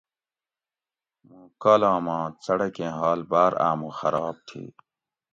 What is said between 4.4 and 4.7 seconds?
تھی